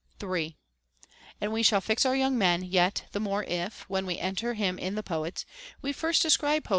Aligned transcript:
3. 0.17 0.57
And 1.39 1.53
we 1.53 1.61
shall 1.61 1.79
fix 1.79 2.07
our 2.07 2.15
young 2.15 2.35
man 2.35 2.63
yet 2.63 3.05
the 3.11 3.19
more 3.19 3.43
if, 3.43 3.87
when 3.87 4.07
we 4.07 4.17
enter 4.17 4.55
him 4.55 4.79
in 4.79 4.95
the 4.95 5.03
poets, 5.03 5.45
we 5.83 5.93
first 5.93 6.23
describe 6.23 6.63
poetry 6.63 6.69
* 6.69 6.69
II. 6.69 6.69